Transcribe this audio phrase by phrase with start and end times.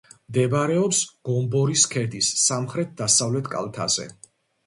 [0.29, 4.09] მდებარეობს გომბორის ქედის სამხრეთ-დასავლეთ კალთაზე.